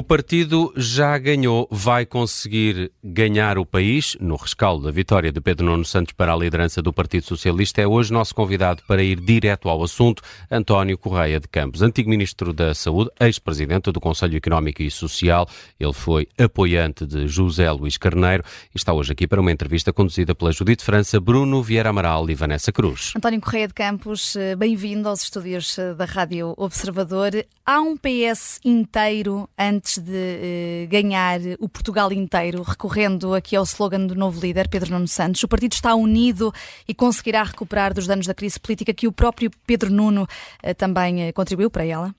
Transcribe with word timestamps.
O 0.00 0.02
partido 0.02 0.72
já 0.78 1.18
ganhou, 1.18 1.68
vai 1.70 2.06
conseguir 2.06 2.90
ganhar 3.04 3.58
o 3.58 3.66
país 3.66 4.16
no 4.18 4.34
rescaldo 4.34 4.86
da 4.86 4.90
vitória 4.90 5.30
de 5.30 5.42
Pedro 5.42 5.66
Nuno 5.66 5.84
Santos 5.84 6.14
para 6.14 6.32
a 6.32 6.36
liderança 6.38 6.80
do 6.80 6.90
Partido 6.90 7.26
Socialista. 7.26 7.82
É 7.82 7.86
hoje 7.86 8.10
nosso 8.10 8.34
convidado 8.34 8.82
para 8.88 9.02
ir 9.02 9.20
direto 9.20 9.68
ao 9.68 9.82
assunto, 9.82 10.22
António 10.50 10.96
Correia 10.96 11.38
de 11.38 11.46
Campos, 11.46 11.82
antigo 11.82 12.08
Ministro 12.08 12.54
da 12.54 12.74
Saúde, 12.74 13.10
ex-presidente 13.20 13.92
do 13.92 14.00
Conselho 14.00 14.38
Económico 14.38 14.80
e 14.80 14.90
Social. 14.90 15.46
Ele 15.78 15.92
foi 15.92 16.26
apoiante 16.38 17.04
de 17.04 17.28
José 17.28 17.70
Luís 17.70 17.98
Carneiro 17.98 18.42
e 18.74 18.78
está 18.78 18.94
hoje 18.94 19.12
aqui 19.12 19.26
para 19.26 19.38
uma 19.38 19.52
entrevista 19.52 19.92
conduzida 19.92 20.34
pela 20.34 20.50
Judite 20.50 20.82
França, 20.82 21.20
Bruno 21.20 21.62
Vieira 21.62 21.90
Amaral 21.90 22.30
e 22.30 22.34
Vanessa 22.34 22.72
Cruz. 22.72 23.12
António 23.14 23.38
Correia 23.42 23.68
de 23.68 23.74
Campos, 23.74 24.34
eh, 24.34 24.56
bem-vindo 24.56 25.10
aos 25.10 25.24
estúdios 25.24 25.78
eh, 25.78 25.92
da 25.92 26.06
Rádio 26.06 26.54
Observador. 26.56 27.32
Há 27.66 27.82
um 27.82 27.98
PS 27.98 28.60
inteiro 28.64 29.46
antes 29.58 29.89
de 29.98 30.84
uh, 30.84 30.88
ganhar 30.88 31.40
o 31.58 31.68
Portugal 31.68 32.12
inteiro, 32.12 32.62
recorrendo 32.62 33.34
aqui 33.34 33.56
ao 33.56 33.64
slogan 33.64 34.06
do 34.06 34.14
novo 34.14 34.40
líder, 34.40 34.68
Pedro 34.68 34.92
Nuno 34.92 35.08
Santos, 35.08 35.42
o 35.42 35.48
partido 35.48 35.72
está 35.72 35.94
unido 35.94 36.52
e 36.86 36.94
conseguirá 36.94 37.42
recuperar 37.42 37.94
dos 37.94 38.06
danos 38.06 38.26
da 38.26 38.34
crise 38.34 38.60
política 38.60 38.92
que 38.92 39.08
o 39.08 39.12
próprio 39.12 39.50
Pedro 39.66 39.90
Nuno 39.90 40.24
uh, 40.24 40.74
também 40.74 41.28
uh, 41.28 41.32
contribuiu 41.32 41.70
para 41.70 41.84
ela? 41.84 42.14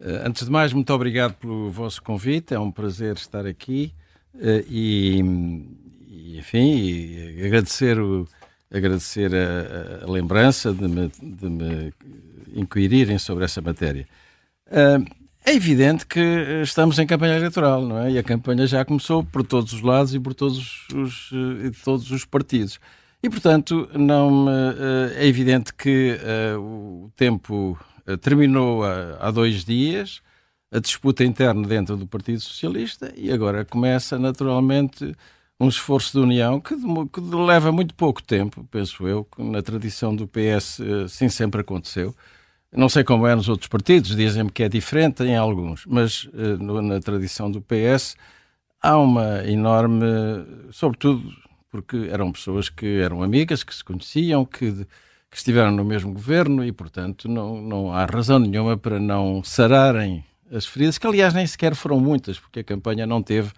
Antes 0.00 0.44
de 0.44 0.50
mais, 0.50 0.72
muito 0.72 0.92
obrigado 0.92 1.34
pelo 1.34 1.70
vosso 1.70 2.02
convite, 2.02 2.52
é 2.52 2.58
um 2.58 2.70
prazer 2.70 3.14
estar 3.14 3.46
aqui 3.46 3.94
e, 4.68 5.22
e 6.08 6.38
enfim, 6.38 6.76
e 6.76 7.42
agradecer, 7.46 7.98
o, 7.98 8.26
agradecer 8.70 9.32
a, 9.34 10.04
a, 10.04 10.10
lembrança 10.10 10.74
de 10.74 10.86
me, 10.88 11.08
de 11.08 11.48
me 11.48 11.92
inquirirem 12.54 13.18
sobre 13.18 13.44
essa 13.44 13.60
matéria. 13.60 14.06
Uh, 14.66 15.23
é 15.44 15.54
evidente 15.54 16.06
que 16.06 16.18
eh, 16.20 16.62
estamos 16.62 16.98
em 16.98 17.06
campanha 17.06 17.36
eleitoral, 17.36 17.82
não 17.82 17.98
é? 17.98 18.12
E 18.12 18.18
a 18.18 18.22
campanha 18.22 18.66
já 18.66 18.82
começou 18.84 19.22
por 19.22 19.44
todos 19.44 19.74
os 19.74 19.82
lados 19.82 20.14
e 20.14 20.18
por 20.18 20.32
todos 20.34 20.88
os, 20.88 21.30
uh, 21.32 21.70
todos 21.84 22.10
os 22.10 22.24
partidos. 22.24 22.80
E, 23.22 23.28
portanto, 23.28 23.88
não, 23.94 24.46
uh, 24.46 25.12
é 25.14 25.26
evidente 25.26 25.74
que 25.74 26.18
o 26.58 27.10
tempo 27.16 27.78
terminou 28.20 28.82
há, 28.84 29.30
dois 29.30 29.64
dias, 29.64 30.20
a 30.70 30.78
disputa 30.78 31.24
interna 31.24 31.66
dentro 31.66 31.96
do 31.96 32.06
Partido 32.06 32.40
Socialista, 32.40 33.12
e 33.16 33.32
agora 33.32 33.64
começa, 33.64 34.18
naturalmente, 34.18 35.14
um 35.58 35.68
esforço 35.68 36.12
de 36.12 36.18
união 36.18 36.60
que, 36.60 36.74
que 36.76 37.20
leva 37.20 37.72
muito 37.72 37.94
pouco 37.94 38.22
tempo, 38.22 38.66
penso 38.70 39.08
eu, 39.08 39.26
na 39.38 39.62
tradição 39.62 40.14
do 40.14 40.28
PS, 40.28 40.80
sim 41.08 41.30
sempre 41.30 41.62
aconteceu 41.62 42.14
não 42.74 42.88
sei 42.88 43.04
como 43.04 43.26
é 43.26 43.34
nos 43.34 43.48
outros 43.48 43.68
partidos, 43.68 44.16
dizem-me 44.16 44.50
que 44.50 44.62
é 44.62 44.68
diferente 44.68 45.22
em 45.22 45.36
alguns, 45.36 45.86
mas 45.86 46.24
uh, 46.24 46.82
na 46.82 47.00
tradição 47.00 47.50
do 47.50 47.60
PS 47.60 48.16
há 48.82 48.98
uma 48.98 49.44
enorme, 49.48 50.04
sobretudo 50.70 51.32
porque 51.70 52.08
eram 52.10 52.30
pessoas 52.30 52.68
que 52.68 53.00
eram 53.00 53.22
amigas, 53.22 53.64
que 53.64 53.74
se 53.74 53.82
conheciam, 53.82 54.44
que, 54.44 54.86
que 55.30 55.36
estiveram 55.36 55.72
no 55.72 55.84
mesmo 55.84 56.12
governo 56.12 56.64
e, 56.64 56.70
portanto, 56.70 57.28
não, 57.28 57.60
não 57.60 57.92
há 57.92 58.04
razão 58.04 58.38
nenhuma 58.38 58.76
para 58.76 59.00
não 59.00 59.42
sararem 59.42 60.24
as 60.52 60.66
feridas, 60.66 60.98
que 60.98 61.06
aliás 61.06 61.34
nem 61.34 61.46
sequer 61.46 61.74
foram 61.74 61.98
muitas, 61.98 62.38
porque 62.38 62.60
a 62.60 62.64
campanha 62.64 63.06
não 63.06 63.22
teve 63.22 63.50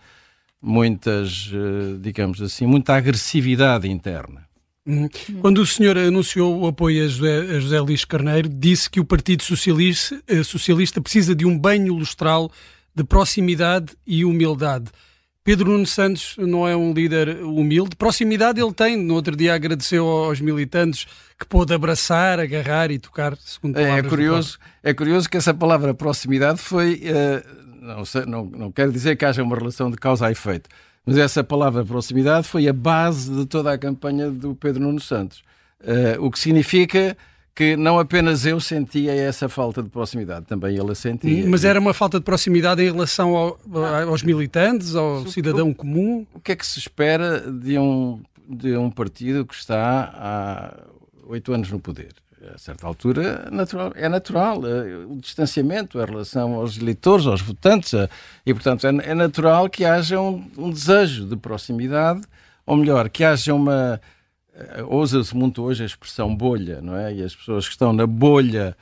muitas, 0.62 1.52
uh, 1.52 1.98
digamos 2.00 2.40
assim, 2.40 2.66
muita 2.66 2.94
agressividade 2.96 3.88
interna. 3.88 4.45
Uhum. 4.86 5.08
Quando 5.40 5.58
o 5.58 5.66
senhor 5.66 5.98
anunciou 5.98 6.60
o 6.60 6.66
apoio 6.68 7.04
a 7.04 7.08
José, 7.08 7.38
a 7.40 7.60
José 7.60 7.80
Luís 7.80 8.04
Carneiro, 8.04 8.48
disse 8.48 8.88
que 8.88 9.00
o 9.00 9.04
Partido 9.04 9.42
Socialista, 9.42 10.22
eh, 10.28 10.44
Socialista 10.44 11.00
precisa 11.00 11.34
de 11.34 11.44
um 11.44 11.58
banho 11.58 11.92
lustral 11.92 12.50
de 12.94 13.02
proximidade 13.02 13.94
e 14.06 14.24
humildade. 14.24 14.86
Pedro 15.42 15.70
Nuno 15.70 15.86
Santos 15.86 16.34
não 16.38 16.66
é 16.66 16.76
um 16.76 16.92
líder 16.92 17.42
humilde. 17.42 17.94
Proximidade 17.96 18.60
ele 18.60 18.72
tem. 18.72 18.96
No 18.96 19.14
outro 19.14 19.36
dia 19.36 19.54
agradeceu 19.54 20.04
aos 20.06 20.40
militantes 20.40 21.06
que 21.38 21.46
pôde 21.46 21.72
abraçar, 21.72 22.40
agarrar 22.40 22.90
e 22.90 22.98
tocar, 22.98 23.36
segundo 23.36 23.78
é, 23.78 23.98
é 23.98 24.02
curioso 24.02 24.58
É 24.82 24.92
curioso 24.92 25.28
que 25.28 25.36
essa 25.36 25.54
palavra 25.54 25.94
proximidade 25.94 26.58
foi... 26.58 27.00
Uh, 27.04 27.66
não, 27.80 28.04
sei, 28.04 28.26
não, 28.26 28.44
não 28.44 28.72
quer 28.72 28.90
dizer 28.90 29.14
que 29.14 29.24
haja 29.24 29.42
uma 29.42 29.56
relação 29.56 29.88
de 29.88 29.96
causa 29.96 30.26
a 30.26 30.32
efeito 30.32 30.68
mas 31.06 31.16
essa 31.16 31.44
palavra 31.44 31.84
proximidade 31.84 32.48
foi 32.48 32.66
a 32.66 32.72
base 32.72 33.32
de 33.32 33.46
toda 33.46 33.72
a 33.72 33.78
campanha 33.78 34.28
do 34.28 34.56
Pedro 34.56 34.82
Nuno 34.82 35.00
Santos. 35.00 35.44
Uh, 35.80 36.20
o 36.24 36.30
que 36.30 36.38
significa 36.38 37.16
que 37.54 37.74
não 37.74 37.98
apenas 37.98 38.44
eu 38.44 38.60
sentia 38.60 39.14
essa 39.14 39.48
falta 39.48 39.82
de 39.82 39.88
proximidade, 39.88 40.44
também 40.44 40.76
ele 40.76 40.90
a 40.90 40.94
sentia. 40.94 41.46
Mas 41.46 41.64
era 41.64 41.80
uma 41.80 41.94
falta 41.94 42.18
de 42.18 42.24
proximidade 42.24 42.82
em 42.82 42.92
relação 42.92 43.34
ao, 43.34 43.58
aos 44.06 44.22
militantes, 44.22 44.94
ao 44.94 45.26
cidadão 45.26 45.72
comum? 45.72 46.26
O 46.34 46.40
que 46.40 46.52
é 46.52 46.56
que 46.56 46.66
se 46.66 46.78
espera 46.78 47.40
de 47.50 47.78
um, 47.78 48.20
de 48.46 48.76
um 48.76 48.90
partido 48.90 49.46
que 49.46 49.54
está 49.54 50.12
há 50.14 50.74
oito 51.28 51.50
anos 51.52 51.70
no 51.70 51.80
poder? 51.80 52.14
A 52.54 52.58
certa 52.58 52.86
altura 52.86 53.48
natural, 53.50 53.92
é 53.94 54.08
natural 54.08 54.58
uh, 54.58 55.12
o 55.12 55.16
distanciamento 55.16 55.98
em 55.98 56.04
relação 56.04 56.54
aos 56.54 56.76
eleitores, 56.76 57.26
aos 57.26 57.40
votantes, 57.40 57.92
uh, 57.94 58.08
e 58.44 58.52
portanto 58.52 58.86
é, 58.86 58.90
é, 58.90 59.14
natural 59.14 59.68
que 59.68 59.84
haja 59.84 60.20
um, 60.20 60.44
um, 60.56 60.70
desejo 60.70 61.26
de 61.26 61.36
proximidade, 61.36 62.22
ou 62.66 62.76
melhor, 62.76 63.08
que 63.08 63.24
haja 63.24 63.54
uma. 63.54 64.00
Uh, 64.54 64.86
Ousa-se 64.94 65.34
muito 65.36 65.62
hoje 65.62 65.82
a 65.82 65.86
expressão 65.86 66.34
bolha, 66.34 66.80
não 66.80 66.96
é? 66.96 67.14
E 67.14 67.22
as 67.22 67.34
pessoas 67.34 67.66
que 67.66 67.72
estão 67.72 67.92
na 67.92 68.06
bolha 68.06 68.76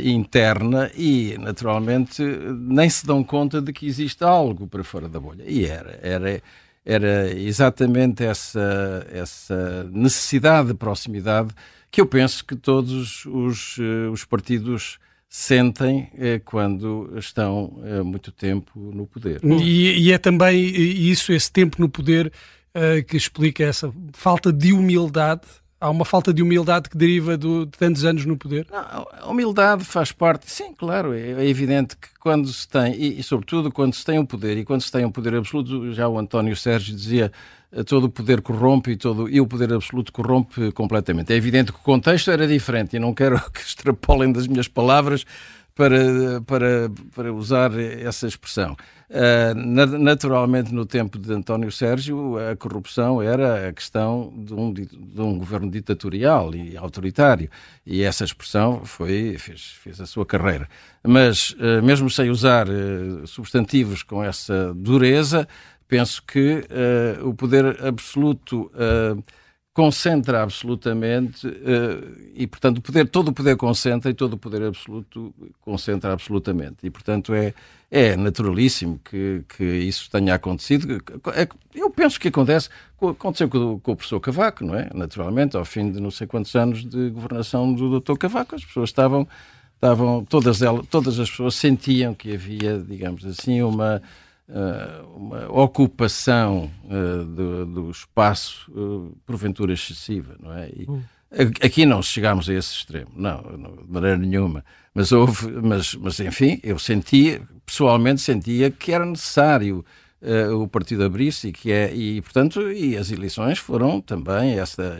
interna 0.00 0.88
e, 0.94 1.36
naturalmente, 1.40 2.22
nem 2.22 2.88
se 2.88 3.04
dão 3.04 3.24
conta 3.24 3.60
de 3.60 3.72
que 3.72 3.84
existe 3.84 4.22
algo 4.22 4.68
para 4.68 4.84
fora 4.84 5.08
da 5.08 5.18
bolha. 5.18 5.42
E 5.44 5.64
era, 5.64 5.98
era, 6.00 6.42
era 6.84 7.32
exatamente 7.32 8.22
essa, 8.22 9.04
essa 9.10 9.82
necessidade 9.90 10.68
de 10.68 10.74
proximidade 10.74 11.52
que 11.90 12.00
eu 12.00 12.06
penso 12.06 12.44
que 12.44 12.56
todos 12.56 13.24
os, 13.26 13.78
uh, 13.78 14.10
os 14.12 14.24
partidos 14.24 14.98
sentem 15.28 16.08
eh, 16.16 16.40
quando 16.42 17.12
estão 17.18 17.80
eh, 17.84 18.02
muito 18.02 18.30
tempo 18.30 18.78
no 18.94 19.06
poder. 19.06 19.40
E, 19.44 20.06
e, 20.06 20.12
é 20.12 20.18
também 20.18 20.64
isso, 20.64 21.32
esse 21.32 21.50
tempo 21.50 21.80
no 21.80 21.88
poder, 21.88 22.32
uh, 22.74 23.04
que 23.04 23.16
explica 23.16 23.64
essa 23.64 23.92
falta 24.12 24.52
de 24.52 24.72
humildade. 24.72 25.42
Há 25.78 25.90
uma 25.90 26.04
falta 26.04 26.32
de 26.32 26.42
humildade 26.42 26.88
que 26.88 26.96
deriva 26.96 27.36
do, 27.36 27.66
de 27.66 27.72
tantos 27.78 28.04
anos 28.04 28.24
no 28.24 28.36
poder? 28.36 28.66
Não, 28.70 29.06
a 29.20 29.28
humildade 29.28 29.84
faz 29.84 30.10
parte, 30.10 30.50
sim, 30.50 30.72
claro, 30.72 31.12
é, 31.12 31.32
é 31.32 31.48
evidente 31.48 31.96
que 31.96 32.08
quando 32.18 32.48
se 32.48 32.66
tem, 32.66 32.94
e, 32.94 33.20
e, 33.20 33.22
sobretudo 33.22 33.70
quando 33.70 33.94
se 33.94 34.04
tem 34.04 34.18
um 34.18 34.24
poder, 34.24 34.56
e 34.56 34.64
quando 34.64 34.80
se 34.80 34.90
tem 34.90 35.04
um 35.04 35.10
poder 35.10 35.34
absoluto, 35.34 35.92
já 35.92 36.08
o 36.08 36.18
António 36.18 36.56
Sérgio 36.56 36.96
dizia 36.96 37.30
todo 37.84 38.04
o 38.04 38.08
poder 38.08 38.40
corrompe 38.40 38.92
e, 38.92 38.96
todo, 38.96 39.28
e 39.28 39.40
o 39.40 39.46
poder 39.46 39.72
absoluto 39.72 40.12
corrompe 40.12 40.72
completamente. 40.72 41.32
É 41.32 41.36
evidente 41.36 41.72
que 41.72 41.78
o 41.78 41.82
contexto 41.82 42.30
era 42.30 42.46
diferente 42.46 42.96
e 42.96 42.98
não 42.98 43.12
quero 43.12 43.38
que 43.52 43.60
extrapolem 43.60 44.32
das 44.32 44.46
minhas 44.46 44.68
palavras 44.68 45.26
para, 45.74 46.40
para, 46.46 46.90
para 47.14 47.32
usar 47.32 47.70
essa 47.78 48.26
expressão. 48.26 48.74
Uh, 49.08 49.54
naturalmente, 49.98 50.74
no 50.74 50.84
tempo 50.84 51.18
de 51.18 51.32
António 51.32 51.70
Sérgio, 51.70 52.36
a 52.38 52.56
corrupção 52.56 53.22
era 53.22 53.68
a 53.68 53.72
questão 53.72 54.32
de 54.36 54.52
um, 54.52 54.72
de 54.72 55.20
um 55.20 55.38
governo 55.38 55.70
ditatorial 55.70 56.52
e 56.54 56.76
autoritário, 56.76 57.48
e 57.84 58.02
essa 58.02 58.24
expressão 58.24 58.84
foi, 58.84 59.36
fez, 59.38 59.76
fez 59.80 60.00
a 60.00 60.06
sua 60.06 60.26
carreira. 60.26 60.68
Mas, 61.06 61.50
uh, 61.50 61.82
mesmo 61.82 62.10
sem 62.10 62.30
usar 62.30 62.68
uh, 62.68 63.26
substantivos 63.26 64.02
com 64.02 64.24
essa 64.24 64.74
dureza, 64.74 65.46
penso 65.86 66.20
que 66.26 66.64
o 67.22 67.32
poder 67.32 67.80
absoluto 67.84 68.68
concentra 69.76 70.42
absolutamente 70.42 71.46
uh, 71.46 72.32
e, 72.34 72.46
portanto, 72.46 72.78
o 72.78 72.80
poder, 72.80 73.06
todo 73.06 73.28
o 73.28 73.32
poder 73.34 73.58
concentra 73.58 74.10
e 74.10 74.14
todo 74.14 74.32
o 74.32 74.38
poder 74.38 74.62
absoluto 74.62 75.34
concentra 75.60 76.14
absolutamente. 76.14 76.78
E, 76.82 76.88
portanto, 76.88 77.34
é, 77.34 77.52
é 77.90 78.16
naturalíssimo 78.16 78.98
que, 79.04 79.44
que 79.46 79.62
isso 79.62 80.10
tenha 80.10 80.34
acontecido. 80.34 80.98
É, 81.34 81.46
eu 81.74 81.90
penso 81.90 82.18
que 82.18 82.28
acontece, 82.28 82.70
aconteceu 82.98 83.50
com, 83.50 83.78
com 83.78 83.92
o 83.92 83.96
professor 83.96 84.18
Cavaco, 84.18 84.64
não 84.64 84.74
é? 84.74 84.88
Naturalmente, 84.94 85.58
ao 85.58 85.64
fim 85.66 85.92
de 85.92 86.00
não 86.00 86.10
sei 86.10 86.26
quantos 86.26 86.56
anos 86.56 86.82
de 86.82 87.10
governação 87.10 87.70
do 87.70 88.00
Dr. 88.00 88.16
Cavaco, 88.16 88.54
as 88.54 88.64
pessoas 88.64 88.88
estavam, 88.88 89.28
estavam 89.74 90.24
todas, 90.24 90.62
elas, 90.62 90.86
todas 90.86 91.20
as 91.20 91.28
pessoas 91.28 91.54
sentiam 91.54 92.14
que 92.14 92.32
havia, 92.32 92.78
digamos 92.78 93.26
assim, 93.26 93.60
uma 93.60 94.00
uma 95.16 95.50
ocupação 95.50 96.70
uh, 96.84 97.24
do, 97.24 97.66
do, 97.66 97.90
espaço 97.90 98.70
uh, 98.70 99.16
porventura 99.26 99.72
excessiva, 99.72 100.36
não 100.40 100.52
é? 100.52 100.68
E, 100.68 100.86
Aqui 101.60 101.84
não 101.84 102.00
chegámos 102.02 102.48
a 102.48 102.54
esse 102.54 102.72
extremo, 102.72 103.10
não, 103.14 103.42
de 103.42 103.92
maneira 103.92 104.16
nenhuma. 104.16 104.64
Mas 104.94 105.10
houve, 105.10 105.50
mas, 105.60 105.94
mas 105.96 106.20
enfim, 106.20 106.60
eu 106.62 106.78
sentia, 106.78 107.42
pessoalmente 107.66 108.22
sentia 108.22 108.70
que 108.70 108.92
era 108.92 109.04
necessário 109.04 109.84
uh, 110.22 110.54
o 110.62 110.68
partido 110.68 111.04
abrir-se 111.04 111.48
e 111.48 111.52
que 111.52 111.72
é, 111.72 111.92
e 111.92 112.22
portanto, 112.22 112.70
e 112.70 112.96
as 112.96 113.10
eleições 113.10 113.58
foram 113.58 114.00
também 114.00 114.58
esta, 114.58 114.98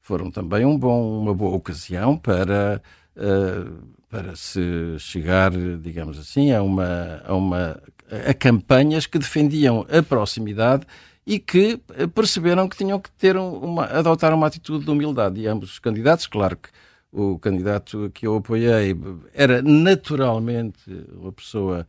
foram 0.00 0.30
também 0.30 0.64
um 0.64 0.78
bom, 0.78 1.20
uma 1.20 1.34
boa 1.34 1.56
ocasião 1.56 2.16
para 2.16 2.80
uh, 3.16 3.86
para 4.08 4.36
se 4.36 4.96
chegar, 4.98 5.50
digamos 5.80 6.18
assim, 6.18 6.52
a 6.52 6.62
uma, 6.62 7.22
a 7.24 7.34
uma 7.34 7.80
a 8.28 8.32
campanhas 8.32 9.06
que 9.06 9.18
defendiam 9.18 9.84
a 9.90 10.02
proximidade 10.02 10.86
e 11.26 11.40
que 11.40 11.80
perceberam 12.14 12.68
que 12.68 12.76
tinham 12.76 13.00
que 13.00 13.10
ter 13.12 13.36
uma, 13.36 13.84
adotar 13.86 14.32
uma 14.32 14.46
atitude 14.46 14.84
de 14.84 14.90
humildade. 14.90 15.40
E 15.40 15.46
ambos 15.48 15.72
os 15.72 15.78
candidatos, 15.80 16.26
claro 16.26 16.56
que 16.56 16.68
o 17.10 17.38
candidato 17.38 18.10
que 18.14 18.26
eu 18.26 18.36
apoiei 18.36 18.96
era 19.34 19.60
naturalmente 19.62 20.78
uma 21.12 21.32
pessoa 21.32 21.80
eh, 21.80 21.86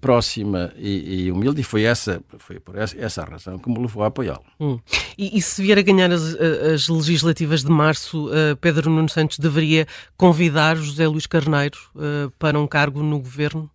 próxima 0.00 0.72
e, 0.76 1.24
e, 1.24 1.32
humilde, 1.32 1.62
e 1.62 1.64
foi 1.64 1.84
essa, 1.84 2.22
foi 2.38 2.60
por 2.60 2.76
essa, 2.76 2.98
essa 2.98 3.24
razão 3.24 3.58
que 3.58 3.70
me 3.70 3.78
levou 3.78 4.02
a 4.02 4.08
apoiá-lo. 4.08 4.44
Hum. 4.60 4.78
E, 5.16 5.38
e, 5.38 5.40
se 5.40 5.62
vier 5.62 5.78
a 5.78 5.82
ganhar 5.82 6.12
as, 6.12 6.34
as 6.74 6.88
legislativas 6.88 7.64
de 7.64 7.70
março, 7.70 8.28
uh, 8.28 8.56
Pedro 8.60 8.90
Nuno 8.90 9.08
Santos 9.08 9.38
deveria 9.38 9.86
convidar 10.16 10.76
José 10.76 11.08
Luís 11.08 11.26
Carneiro 11.26 11.78
uh, 11.94 12.30
para 12.38 12.60
um 12.60 12.66
cargo 12.66 13.02
no 13.02 13.18
governo? 13.18 13.70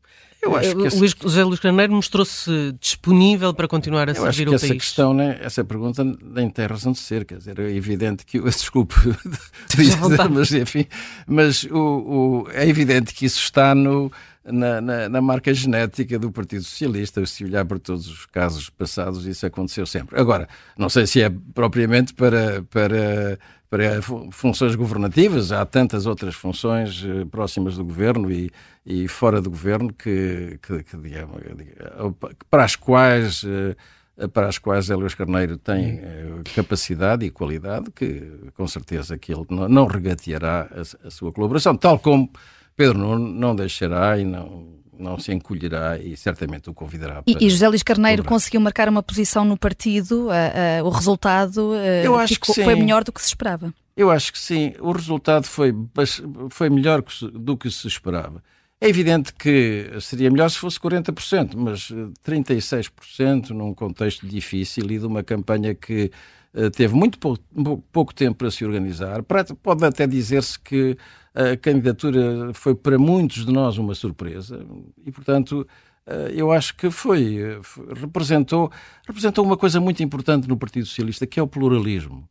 Eu 0.46 0.56
acho 0.56 0.76
que 0.76 0.86
esse... 0.86 1.00
Luís, 1.00 1.16
José 1.20 1.44
Luís 1.44 1.60
Carneiro 1.60 1.92
mostrou-se 1.94 2.52
disponível 2.80 3.52
para 3.52 3.68
continuar 3.68 4.08
a 4.08 4.12
Eu 4.12 4.22
servir 4.22 4.48
o 4.48 4.52
país. 4.52 4.64
Essa 4.64 4.74
questão, 4.76 5.12
né, 5.12 5.40
essa 5.42 5.64
pergunta 5.64 6.04
nem 6.04 6.48
tem 6.48 6.68
razão 6.68 6.92
de 6.92 7.00
ser, 7.00 7.26
quer 7.26 7.40
dizer, 7.40 7.58
é 7.60 7.72
evidente 7.72 8.24
que. 8.24 8.40
Desculpe 8.46 8.94
dizer, 9.76 9.98
mas 10.30 10.52
enfim, 10.54 10.86
mas 11.26 11.64
o, 11.64 12.46
o, 12.46 12.48
é 12.52 12.68
evidente 12.68 13.14
que 13.14 13.26
isso 13.26 13.40
está 13.40 13.74
no 13.74 14.12
na, 14.46 14.80
na, 14.80 15.10
na, 15.10 15.22
marca 15.22 15.54
genética 15.54 16.20
do 16.20 16.32
Partido 16.32 16.64
Socialista. 16.64 17.26
Se 17.26 17.44
olhar 17.44 17.66
para 17.66 17.80
todos 17.80 18.08
os 18.08 18.26
casos 18.26 18.70
passados, 18.70 19.26
isso 19.26 19.46
aconteceu 19.46 19.86
sempre. 19.86 20.20
Agora, 20.20 20.48
não 20.78 20.90
sei 20.90 21.08
se 21.08 21.22
é 21.22 21.32
propriamente 21.54 22.14
para, 22.14 22.64
para, 22.64 23.40
para 23.70 24.02
funções 24.32 24.76
governativas, 24.76 25.52
há 25.52 25.66
tantas 25.66 26.06
outras 26.06 26.36
funções 26.36 27.04
eh, 27.04 27.26
próximas 27.26 27.76
do 27.76 27.84
governo 27.84 28.32
e, 28.32 28.52
e 28.86 29.08
fora 29.08 29.42
do 29.42 29.50
governo 29.50 29.92
que, 29.92 30.60
que, 30.62 30.84
que 30.84 30.98
digamos, 30.98 31.42
para 32.50 32.64
as 32.64 32.76
quais. 32.76 33.44
Eh, 33.44 33.76
para 34.32 34.48
as 34.48 34.58
quais 34.58 34.90
Hélio 34.90 35.14
Carneiro 35.14 35.58
tem 35.58 36.00
eh, 36.02 36.42
capacidade 36.56 37.26
e 37.26 37.30
qualidade, 37.30 37.92
que 37.92 38.22
com 38.54 38.66
certeza 38.66 39.18
que 39.18 39.34
ele 39.34 39.46
não 39.50 39.88
regateará 39.88 40.70
a, 40.72 41.08
a 41.08 41.12
sua 41.12 41.34
colaboração, 41.34 41.76
tal 41.76 42.00
como 42.00 42.32
Pedro 42.76 42.98
não, 42.98 43.18
não 43.18 43.56
deixará 43.56 44.18
e 44.18 44.26
não, 44.26 44.76
não 44.98 45.18
se 45.18 45.32
encolherá 45.34 45.98
e 45.98 46.16
certamente 46.18 46.70
o 46.70 46.74
convidará. 46.74 47.24
E, 47.26 47.38
e 47.40 47.50
José 47.50 47.68
Luís 47.68 47.84
Carneiro 47.84 48.24
conseguiu 48.24 48.60
marcar 48.60 48.90
uma 48.90 49.04
posição 49.04 49.46
no 49.46 49.58
partido, 49.58 50.28
o 50.84 50.90
resultado 50.90 51.72
uh, 51.74 52.28
ficou, 52.28 52.56
foi 52.56 52.76
melhor 52.76 53.04
do 53.04 53.12
que 53.12 53.22
se 53.22 53.28
esperava. 53.28 53.74
Eu 53.96 54.12
acho 54.12 54.34
que 54.34 54.40
sim, 54.40 54.74
o 54.80 54.92
resultado 54.92 55.46
foi, 55.46 55.74
foi 56.50 56.70
melhor 56.70 57.02
do 57.34 57.56
que 57.56 57.72
se 57.72 57.88
esperava. 57.88 58.44
É 58.82 58.90
evidente 58.90 59.34
que 59.34 59.90
seria 60.02 60.30
melhor 60.30 60.50
se 60.50 60.58
fosse 60.58 60.78
40%, 60.78 61.54
mas 61.56 61.92
36% 62.28 63.52
num 63.52 63.74
contexto 63.74 64.28
difícil 64.28 64.92
e 64.92 65.00
de 65.00 65.06
uma 65.06 65.24
campanha 65.24 65.74
que 65.74 66.12
teve 66.76 66.94
muito 66.94 67.18
pouco, 67.18 67.42
pouco 67.92 68.14
tempo 68.14 68.38
para 68.38 68.52
se 68.52 68.66
organizar. 68.66 69.24
Pode 69.24 69.86
até 69.86 70.06
dizer-se 70.06 70.60
que 70.60 70.98
a 71.36 71.58
candidatura 71.58 72.54
foi 72.54 72.74
para 72.74 72.98
muitos 72.98 73.46
de 73.46 73.52
nós 73.52 73.78
uma 73.78 73.94
surpresa 73.94 74.66
e, 75.06 75.12
portanto, 75.12 75.68
eh, 76.08 76.32
eu 76.34 76.52
acho 76.52 76.76
que 76.78 76.90
foi, 76.90 77.60
representou, 78.00 78.72
representou 79.06 79.44
uma 79.44 79.58
coisa 79.58 79.82
muito 79.82 80.02
importante 80.02 80.48
no 80.48 80.58
Partido 80.58 80.86
Socialista, 80.86 81.28
que 81.28 81.38
é 81.38 81.44
o 81.44 81.48
pluralismo. 81.48 82.28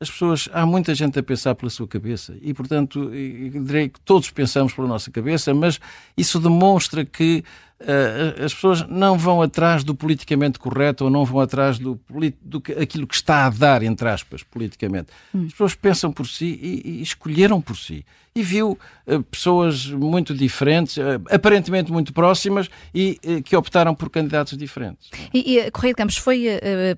As 0.00 0.10
pessoas, 0.10 0.48
há 0.52 0.64
muita 0.64 0.94
gente 0.94 1.18
a 1.18 1.22
pensar 1.22 1.54
pela 1.54 1.70
sua 1.70 1.86
cabeça 1.86 2.36
e, 2.40 2.54
portanto, 2.54 3.10
direi 3.10 3.88
que 3.88 4.00
todos 4.00 4.30
pensamos 4.30 4.72
pela 4.72 4.86
nossa 4.86 5.10
cabeça, 5.10 5.52
mas 5.52 5.80
isso 6.16 6.38
demonstra 6.38 7.04
que 7.04 7.44
uh, 7.80 8.44
as 8.44 8.54
pessoas 8.54 8.86
não 8.88 9.18
vão 9.18 9.42
atrás 9.42 9.84
do 9.84 9.94
politicamente 9.94 10.58
correto 10.58 11.04
ou 11.04 11.10
não 11.10 11.24
vão 11.24 11.40
atrás 11.40 11.78
do, 11.78 11.98
do 12.42 12.62
aquilo 12.80 13.06
que 13.06 13.14
está 13.14 13.46
a 13.46 13.50
dar, 13.50 13.82
entre 13.82 14.08
aspas, 14.08 14.42
politicamente. 14.42 15.08
Hum. 15.34 15.44
As 15.46 15.52
pessoas 15.52 15.74
pensam 15.74 16.12
por 16.12 16.26
si 16.26 16.58
e, 16.60 16.82
e 16.84 17.02
escolheram 17.02 17.60
por 17.60 17.76
si 17.76 18.04
e 18.34 18.42
viu 18.42 18.78
uh, 19.06 19.22
pessoas 19.24 19.86
muito 19.86 20.34
diferentes, 20.34 20.96
uh, 20.96 21.20
aparentemente 21.30 21.90
muito 21.90 22.12
próximas 22.12 22.68
e 22.94 23.18
que 23.44 23.56
optaram 23.56 23.94
por 23.94 24.10
candidatos 24.10 24.56
diferentes. 24.56 25.10
E, 25.32 25.58
e 25.58 25.70
Correia 25.70 25.92
de 25.92 25.96
Campos 25.96 26.16
foi 26.16 26.46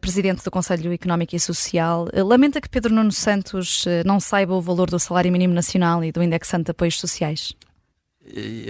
presidente 0.01 0.45
do 0.45 0.51
Conselho 0.51 0.93
Económico 0.93 1.35
e 1.35 1.41
Social. 1.41 2.09
lamenta 2.15 2.61
que 2.61 2.69
Pedro 2.69 2.95
Nuno 2.95 3.13
Santos 3.13 3.85
não 4.05 4.21
saiba 4.21 4.55
o 4.55 4.61
valor 4.61 4.91
do 4.91 4.99
salário 4.99 5.33
mínimo 5.33 5.55
nacional 5.55 6.05
e 6.05 6.13
do 6.13 6.23
indexante 6.23 6.65
de 6.65 6.71
apoios 6.71 6.99
sociais? 6.99 7.55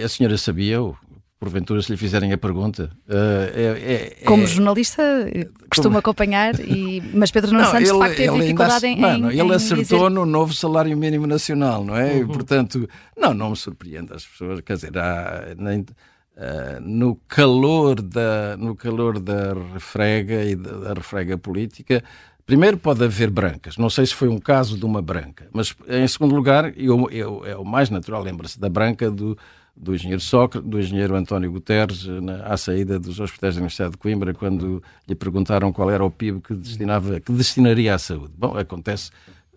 A 0.03 0.07
senhora 0.07 0.37
sabia-o? 0.37 0.97
Porventura, 1.41 1.81
se 1.81 1.91
lhe 1.91 1.97
fizerem 1.97 2.31
a 2.31 2.37
pergunta. 2.37 2.91
Uh, 3.09 3.51
é, 3.55 3.93
é, 3.93 4.25
Como 4.25 4.45
jornalista, 4.45 5.01
costumo 5.67 5.95
Como... 5.95 5.97
acompanhar, 5.99 6.53
e... 6.59 7.01
mas 7.15 7.31
Pedro 7.31 7.51
Nuno 7.51 7.65
Santos, 7.65 7.89
ele, 7.89 7.93
de 7.93 7.97
facto, 7.97 8.15
teve 8.15 8.39
dificuldade 8.41 8.85
em, 8.85 8.99
mano, 8.99 9.31
em, 9.31 9.39
Ele 9.39 9.55
acertou 9.55 9.83
dizer... 9.83 10.09
no 10.11 10.23
novo 10.23 10.53
salário 10.53 10.95
mínimo 10.95 11.25
nacional, 11.25 11.83
não 11.83 11.97
é? 11.97 12.13
Uhum. 12.13 12.19
E, 12.19 12.25
portanto, 12.27 12.87
não, 13.17 13.33
não 13.33 13.49
me 13.49 13.55
surpreende 13.55 14.13
as 14.13 14.23
pessoas, 14.23 14.61
quer 14.61 14.75
dizer, 14.75 14.95
há, 14.99 15.55
nem, 15.57 15.79
uh, 15.79 15.85
no 16.79 17.15
calor 17.27 17.99
da 18.03 18.55
no 18.55 18.75
calor 18.75 19.19
da 19.19 19.55
refrega 19.73 20.43
e 20.43 20.55
da, 20.55 20.71
da 20.73 20.93
refrega 20.93 21.39
política, 21.39 22.03
Primeiro 22.43 22.77
pode 22.77 23.01
haver 23.03 23.29
brancas, 23.29 23.77
não 23.77 23.89
sei 23.89 24.05
se 24.05 24.13
foi 24.13 24.27
um 24.27 24.37
caso 24.37 24.77
de 24.77 24.83
uma 24.83 25.01
branca, 25.01 25.47
mas 25.53 25.73
em 25.87 26.05
segundo 26.07 26.35
lugar, 26.35 26.73
eu, 26.75 27.07
eu, 27.09 27.45
é 27.45 27.55
o 27.55 27.63
mais 27.63 27.89
natural, 27.89 28.21
lembra-se 28.21 28.59
da 28.59 28.67
branca 28.67 29.09
do, 29.09 29.37
do 29.81 29.95
engenheiro 29.95 30.21
Sócrates, 30.21 30.69
do 30.69 30.79
engenheiro 30.79 31.15
António 31.15 31.51
Guterres, 31.51 32.05
na, 32.05 32.43
à 32.43 32.55
saída 32.55 32.99
dos 32.99 33.19
hospitais 33.19 33.55
da 33.55 33.61
Universidade 33.61 33.91
de 33.91 33.97
Coimbra, 33.97 34.31
quando 34.31 34.83
lhe 35.07 35.15
perguntaram 35.15 35.73
qual 35.73 35.89
era 35.89 36.05
o 36.05 36.11
PIB 36.11 36.39
que, 36.41 36.53
destinava, 36.53 37.19
que 37.19 37.31
destinaria 37.31 37.95
à 37.95 37.97
saúde. 37.97 38.31
Bom, 38.37 38.55
acontece 38.55 39.09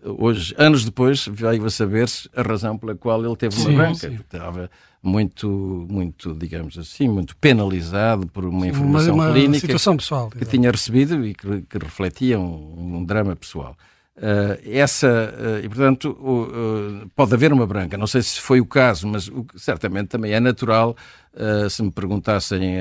hoje, 0.03 0.55
anos 0.57 0.83
depois, 0.83 1.27
veio 1.31 1.63
a 1.63 1.69
saber-se 1.69 2.27
a 2.35 2.41
razão 2.41 2.75
pela 2.75 2.95
qual 2.95 3.23
ele 3.23 3.35
teve 3.35 3.55
uma 3.55 3.69
sim, 3.69 3.75
branca. 3.75 4.09
Sim. 4.09 4.15
Estava 4.15 4.69
muito, 5.01 5.87
muito, 5.87 6.33
digamos 6.33 6.75
assim, 6.77 7.07
muito 7.07 7.37
penalizado 7.37 8.25
por 8.25 8.45
uma 8.45 8.67
informação 8.67 9.13
uma, 9.13 9.25
uma 9.25 9.33
clínica 9.33 9.59
situação 9.59 9.95
pessoal, 9.95 10.31
que 10.31 10.45
tinha 10.45 10.71
recebido 10.71 11.23
e 11.23 11.35
que, 11.35 11.61
que 11.61 11.77
refletia 11.77 12.39
um, 12.39 12.97
um 12.97 13.05
drama 13.05 13.35
pessoal. 13.35 13.77
Uh, 14.17 14.55
essa, 14.71 15.09
uh, 15.09 15.65
e 15.65 15.67
portanto, 15.67 16.11
uh, 16.11 17.09
pode 17.13 17.33
haver 17.33 17.51
uma 17.51 17.67
branca, 17.67 17.97
não 17.97 18.07
sei 18.07 18.21
se 18.21 18.39
foi 18.39 18.61
o 18.61 18.65
caso, 18.65 19.05
mas 19.05 19.27
o, 19.27 19.45
certamente 19.57 20.07
também 20.07 20.31
é 20.31 20.39
natural 20.39 20.95
se 21.69 21.83
me 21.83 21.91
perguntassem, 21.91 22.77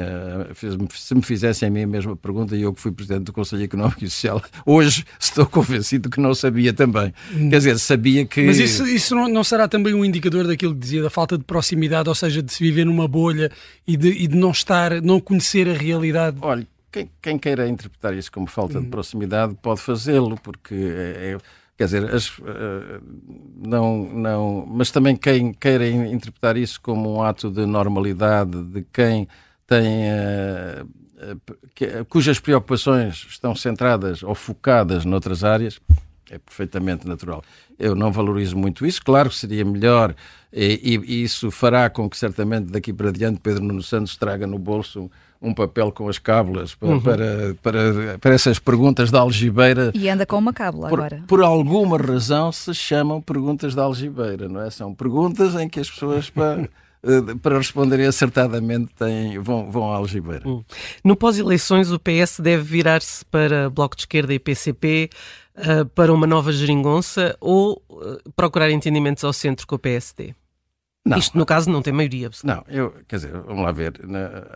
se 0.95 1.13
me 1.13 1.23
fizessem 1.23 1.67
a 1.67 1.71
mim 1.73 1.83
a 1.83 1.87
mesma 1.89 2.15
pergunta, 2.15 2.57
e 2.57 2.63
eu 2.63 2.73
que 2.73 2.81
fui 2.81 2.93
Presidente 2.93 3.25
do 3.25 3.33
Conselho 3.33 3.65
Económico 3.65 4.05
e 4.05 4.09
Social, 4.09 4.41
hoje 4.65 5.05
estou 5.19 5.45
convencido 5.45 6.09
que 6.09 6.21
não 6.21 6.33
sabia 6.37 6.73
também. 6.73 7.13
Hum. 7.35 7.51
Quer 7.51 7.57
dizer, 7.57 7.79
sabia 7.81 8.25
que. 8.25 8.43
Mas 8.43 8.59
isso, 8.59 8.87
isso 8.87 9.13
não, 9.17 9.29
não, 9.29 9.43
será 9.43 9.67
também 9.67 9.93
um 9.93 10.05
indicador 10.05 10.47
daquilo 10.47 10.73
que 10.73 10.79
dizia, 10.79 11.03
da 11.03 11.11
falta 11.11 11.37
de 11.37 11.43
proximidade, 11.43 12.09
ou 12.09 12.15
seja, 12.15 12.41
de 12.41 12.53
se 12.53 12.63
viver 12.63 12.85
numa 12.85 13.09
bolha 13.09 13.51
e 13.85 13.97
de, 13.97 14.11
e 14.11 14.29
de 14.29 14.37
não 14.37 14.53
estar, 14.53 15.03
não 15.03 15.19
conhecer 15.19 15.69
a 15.69 15.73
realidade? 15.73 16.37
Olha, 16.41 16.65
quem, 16.95 17.11
quem, 17.21 17.39
queira 17.39 17.69
interpretar 17.69 18.15
isso 18.15 18.31
como 18.31 18.47
falta 18.47 18.81
de 18.81 18.87
hum. 18.87 18.91
proximidade 18.91 19.57
pode 19.61 19.81
fazê-lo, 19.81 20.39
porque 20.41 20.75
é, 20.75 21.33
é, 21.33 21.39
quer 21.77 21.87
dizer, 21.87 22.15
as, 22.15 22.39
uh, 22.39 23.03
não, 23.57 24.05
não, 24.05 24.65
mas 24.67 24.93
também 24.93 25.17
quem 25.17 25.53
queira 25.53 25.89
interpretar 25.89 26.57
isso 26.57 26.81
como 26.81 27.17
um 27.17 27.23
ato 27.23 27.51
de 27.51 27.67
normalidade, 27.67 28.63
de 28.63 28.87
quem 28.93 29.27
tem 29.67 30.05
uh, 30.09 30.89
que, 31.75 32.05
cujas 32.05 32.39
preocupações 32.39 33.27
estão 33.29 33.57
centradas 33.57 34.23
ou 34.23 34.35
focadas 34.35 35.05
noutras 35.05 35.43
áreas, 35.43 35.81
é 36.31 36.39
perfeitamente 36.39 37.07
natural. 37.07 37.43
Eu 37.79 37.95
não 37.95 38.13
valorizo 38.13 38.57
muito 38.57 38.87
isso, 38.87 39.03
claro 39.03 39.29
que 39.29 39.37
seria 39.37 39.65
melhor, 39.65 40.15
e, 40.53 41.01
e 41.05 41.23
isso 41.23 41.51
fará 41.51 41.91
com 41.91 42.09
que 42.09 42.17
certamente 42.17 42.71
daqui 42.71 42.93
para 42.93 43.11
diante 43.11 43.41
Pedro 43.41 43.65
Nuno 43.65 43.83
Santos 43.83 44.17
traga 44.17 44.47
no 44.47 44.59
bolso 44.59 45.11
um 45.45 45.53
papel 45.53 45.93
com 45.93 46.09
as 46.09 46.19
cábulas 46.19 46.75
para, 46.75 46.89
uhum. 46.89 47.01
para, 47.01 47.55
para, 47.63 48.19
para, 48.19 48.35
essas 48.35 48.59
perguntas 48.59 49.11
da 49.11 49.21
algibeira. 49.21 49.93
E 49.95 50.09
anda 50.09 50.25
com 50.25 50.39
uma 50.39 50.55
cábula 50.55 50.89
por, 50.89 50.99
agora. 50.99 51.23
Por 51.27 51.43
alguma 51.43 51.99
razão 51.99 52.51
se 52.51 52.73
chamam 52.73 53.21
perguntas 53.21 53.75
da 53.75 53.83
algibeira, 53.83 54.49
não 54.49 54.63
é? 54.63 54.71
São 54.71 54.95
perguntas 54.95 55.55
em 55.55 55.69
que 55.69 55.79
as 55.79 55.91
pessoas 55.91 56.31
para, 57.05 57.33
eh, 57.33 57.35
para 57.41 57.59
responderem 57.59 58.07
acertadamente 58.07 58.95
têm, 58.95 59.39
vão, 59.39 59.71
vão 59.71 59.93
à 59.93 59.97
algibeira. 59.97 60.49
Uhum. 60.49 60.65
No 61.05 61.17
pós-eleições 61.17 61.93
o 61.93 61.99
PS 61.99 62.41
deve 62.41 62.63
virar-se 62.63 63.25
para 63.27 63.69
Bloco 63.69 63.95
de 63.97 64.03
Esquerda 64.03 64.33
e 64.33 64.39
PCP 64.39 65.11
uh, 65.57 65.61
eh, 65.61 65.85
para 65.85 66.13
uma 66.13 66.27
nova 66.27 66.53
geringonça 66.53 67.37
ou 67.41 67.83
uh, 67.91 68.31
procurar 68.35 68.71
entendimentos 68.71 69.23
ao 69.23 69.33
centro 69.33 69.67
com 69.67 69.77
o 69.77 69.79
PSD? 69.79 70.35
Não, 71.07 71.19
Isto, 71.19 71.37
no 71.37 71.45
caso, 71.45 71.71
não 71.71 71.83
tem 71.83 71.93
maioria 71.93 72.31
Não, 72.43 72.65
eu, 72.67 72.95
quer 73.07 73.17
dizer, 73.17 73.33
vamos 73.33 73.63
lá 73.63 73.71
ver. 73.73 73.93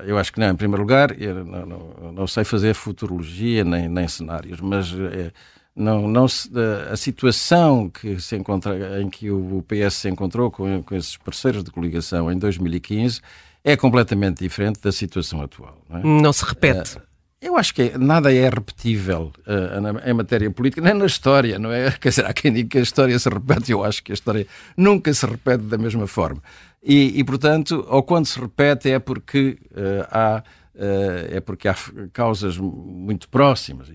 Eu 0.06 0.16
acho 0.16 0.32
que 0.32 0.40
não, 0.40 0.48
em 0.48 0.56
primeiro 0.56 0.80
lugar, 0.80 1.20
eu 1.20 1.44
não, 1.44 1.66
não, 1.66 2.12
não 2.12 2.26
sei 2.26 2.42
fazer 2.42 2.72
futurologia 2.72 3.62
nem, 3.64 3.86
nem 3.86 4.08
cenários, 4.08 4.58
mas 4.58 4.90
é, 4.94 5.30
não, 5.78 6.08
não 6.08 6.26
se, 6.26 6.50
a, 6.90 6.96
situação 6.96 7.88
que 7.88 8.20
se 8.20 8.36
encontra, 8.36 9.00
em 9.00 9.08
que 9.08 9.30
o 9.30 9.64
PS 9.66 9.94
se 9.94 10.08
encontrou 10.08 10.50
com, 10.50 10.82
com 10.82 10.94
esses 10.94 11.16
parceiros 11.16 11.62
de 11.62 11.70
coligação 11.70 12.30
em 12.30 12.36
2015 12.36 13.20
é 13.62 13.76
completamente 13.76 14.42
diferente 14.42 14.80
da 14.80 14.90
situação 14.90 15.40
atual. 15.40 15.80
Não, 15.88 15.98
é? 15.98 16.22
não 16.22 16.32
se 16.32 16.44
repete. 16.44 16.98
Uh, 16.98 17.02
eu 17.40 17.56
acho 17.56 17.72
que 17.72 17.96
nada 17.96 18.34
é 18.34 18.48
repetível 18.48 19.32
uh, 19.46 20.08
em 20.08 20.12
matéria 20.12 20.50
política, 20.50 20.82
nem 20.82 20.94
na 20.94 21.06
história, 21.06 21.58
não 21.58 21.70
é? 21.70 21.92
Quer 22.00 22.08
dizer, 22.08 22.26
há 22.26 22.32
quem 22.32 22.52
diga 22.52 22.70
que 22.70 22.78
a 22.78 22.82
história 22.82 23.16
se 23.16 23.28
repete, 23.28 23.70
eu 23.70 23.84
acho 23.84 24.02
que 24.02 24.10
a 24.10 24.14
história 24.14 24.46
nunca 24.76 25.14
se 25.14 25.24
repete 25.24 25.62
da 25.62 25.78
mesma 25.78 26.08
forma. 26.08 26.42
E, 26.82 27.20
e 27.20 27.22
portanto, 27.22 27.86
ou 27.88 28.02
quando 28.02 28.26
se 28.26 28.40
repete 28.40 28.90
é 28.90 28.98
porque 28.98 29.58
uh, 29.70 30.08
há 30.10 30.42
uh, 30.74 31.36
é 31.36 31.40
porque 31.40 31.68
há 31.68 31.76
causas 32.12 32.58
muito 32.58 33.28
próximas, 33.28 33.88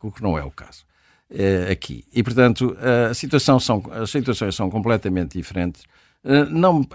o 0.00 0.10
que 0.12 0.22
não 0.22 0.38
é 0.38 0.44
o 0.44 0.50
caso 0.52 0.86
aqui. 1.70 2.04
E 2.14 2.22
portanto, 2.22 2.76
a 3.10 3.14
situação 3.14 3.58
são, 3.58 3.82
as 3.90 4.10
situações 4.10 4.54
são 4.54 4.70
completamente 4.70 5.36
diferentes. 5.36 5.82
não, 6.50 6.86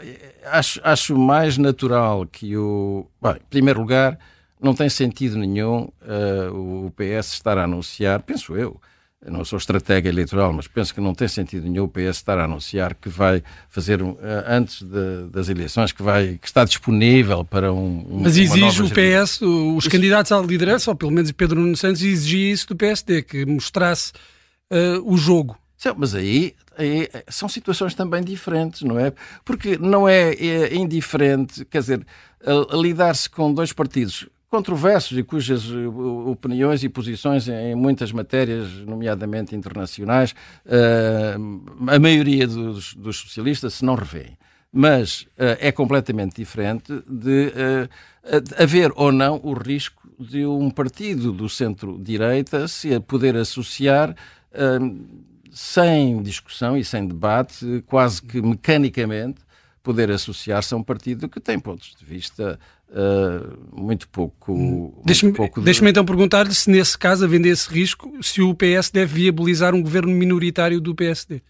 acho, 0.45 0.79
acho 0.83 1.17
mais 1.17 1.57
natural 1.57 2.25
que 2.25 2.55
o. 2.55 3.05
Bem, 3.21 3.33
em 3.33 3.49
primeiro 3.49 3.81
lugar, 3.81 4.17
não 4.61 4.73
tem 4.73 4.89
sentido 4.89 5.37
nenhum 5.37 5.89
uh, 6.01 6.85
o 6.87 6.91
PS 6.91 7.33
estar 7.33 7.57
a 7.57 7.63
anunciar, 7.63 8.21
penso 8.21 8.55
eu 8.55 8.79
não 9.29 9.45
sou 9.45 9.57
estratega 9.57 10.09
eleitoral, 10.09 10.51
mas 10.51 10.67
penso 10.67 10.93
que 10.93 10.99
não 10.99 11.13
tem 11.13 11.27
sentido 11.27 11.69
nenhum 11.69 11.83
o 11.83 11.87
PS 11.87 12.17
estar 12.17 12.39
a 12.39 12.45
anunciar 12.45 12.95
que 12.95 13.07
vai 13.07 13.43
fazer 13.69 14.01
uh, 14.01 14.17
antes 14.47 14.81
de, 14.81 15.27
das 15.31 15.47
eleições, 15.47 15.91
que 15.91 16.01
vai 16.01 16.39
que 16.41 16.47
está 16.47 16.65
disponível 16.65 17.45
para 17.45 17.71
um. 17.71 18.05
um 18.09 18.19
mas 18.21 18.35
exige 18.37 18.81
o 18.81 18.89
PS, 18.89 19.41
os 19.41 19.83
isso... 19.83 19.89
candidatos 19.89 20.31
à 20.31 20.39
liderança, 20.39 20.89
ou 20.89 20.95
pelo 20.95 21.11
menos 21.11 21.31
Pedro 21.31 21.59
Nuno 21.59 21.77
Santos, 21.77 22.01
exigia 22.01 22.51
isso 22.51 22.67
do 22.67 22.75
PSD, 22.75 23.21
que 23.21 23.45
mostrasse 23.45 24.11
uh, 24.71 25.01
o 25.03 25.15
jogo. 25.17 25.55
Sim, 25.77 25.89
mas 25.97 26.15
aí, 26.15 26.55
aí, 26.77 27.07
são 27.27 27.47
situações 27.47 27.93
também 27.93 28.23
diferentes, 28.23 28.81
não 28.81 28.99
é? 28.99 29.13
Porque 29.45 29.77
não 29.77 30.07
é, 30.07 30.31
é 30.33 30.75
indiferente, 30.75 31.65
quer 31.65 31.79
dizer, 31.79 32.05
lidar-se 32.71 33.29
com 33.29 33.51
dois 33.53 33.73
partidos 33.73 34.27
controversos 34.51 35.17
e 35.17 35.23
cujas 35.23 35.63
eh, 35.63 35.87
opiniões 36.29 36.83
e 36.83 36.89
posições 36.89 37.47
em 37.47 37.73
muitas 37.73 38.11
matérias, 38.11 38.69
nomeadamente 38.85 39.55
internacionais, 39.55 40.35
eh, 40.65 41.37
a 41.87 41.97
maioria 41.97 42.45
dos, 42.45 42.93
dos 42.93 43.17
socialistas 43.17 43.75
se 43.75 43.85
não 43.85 43.95
revêem. 43.95 44.37
Mas 44.71 45.25
eh, 45.37 45.57
é 45.61 45.71
completamente 45.71 46.35
diferente 46.35 46.91
de 47.07 47.53
haver 48.57 48.91
ou 48.95 49.11
não 49.11 49.39
o 49.41 49.53
risco 49.53 50.07
de 50.19 50.45
um 50.45 50.69
partido 50.69 51.31
do 51.31 51.47
centro-direita 51.47 52.67
se 52.67 52.99
poder 52.99 53.35
associar 53.35 54.15
sem 55.51 56.21
discussão 56.21 56.77
e 56.77 56.83
sem 56.83 57.07
debate, 57.07 57.83
quase 57.87 58.21
que 58.21 58.41
mecanicamente, 58.41 59.41
poder 59.83 60.11
associar-se 60.11 60.73
a 60.73 60.77
um 60.77 60.83
partido 60.83 61.27
que 61.27 61.39
tem 61.39 61.59
pontos 61.59 61.95
de 61.97 62.05
vista 62.05 62.59
Uh, 62.91 63.81
muito 63.81 64.05
pouco. 64.09 64.51
Hum. 64.51 64.93
Deixa-me 65.05 65.31
de... 65.31 65.61
deixa 65.61 65.89
então 65.89 66.03
perguntar-lhe 66.03 66.53
se, 66.53 66.69
nesse 66.69 66.97
caso, 66.97 67.23
havendo 67.23 67.45
esse 67.45 67.69
risco, 67.69 68.11
se 68.21 68.41
o 68.41 68.53
PS 68.53 68.91
deve 68.91 69.13
viabilizar 69.13 69.73
um 69.73 69.81
governo 69.81 70.11
minoritário 70.11 70.81
do 70.81 70.93
PSD. 70.93 71.41